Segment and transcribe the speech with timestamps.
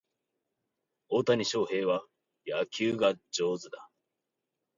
[1.09, 2.03] 大谷翔平は
[2.47, 3.91] 野球が上手だ